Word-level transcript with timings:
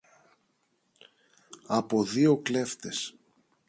από 1.67 2.03
δυο 2.03 2.37
κλέφτες. 2.37 3.15